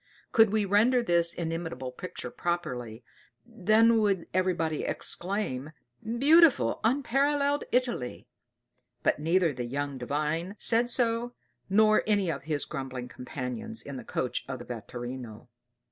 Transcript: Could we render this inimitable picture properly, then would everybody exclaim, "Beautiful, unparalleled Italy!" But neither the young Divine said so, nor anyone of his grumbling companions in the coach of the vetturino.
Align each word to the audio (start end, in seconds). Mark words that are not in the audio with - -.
Could 0.31 0.49
we 0.49 0.65
render 0.65 1.03
this 1.03 1.35
inimitable 1.35 1.91
picture 1.91 2.31
properly, 2.31 3.03
then 3.45 3.99
would 3.99 4.25
everybody 4.33 4.83
exclaim, 4.83 5.73
"Beautiful, 6.03 6.79
unparalleled 6.83 7.65
Italy!" 7.71 8.27
But 9.03 9.19
neither 9.19 9.53
the 9.53 9.65
young 9.65 9.99
Divine 9.99 10.55
said 10.57 10.89
so, 10.89 11.35
nor 11.69 12.01
anyone 12.07 12.37
of 12.37 12.45
his 12.45 12.65
grumbling 12.65 13.09
companions 13.09 13.83
in 13.83 13.97
the 13.97 14.03
coach 14.03 14.43
of 14.49 14.57
the 14.57 14.65
vetturino. 14.65 15.49